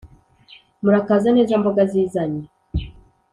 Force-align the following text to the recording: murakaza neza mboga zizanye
murakaza 0.81 1.29
neza 1.37 1.59
mboga 1.61 1.83
zizanye 1.91 2.43